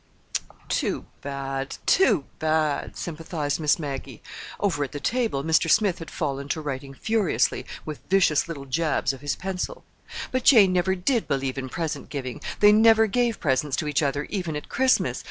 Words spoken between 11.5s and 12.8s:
in present giving. They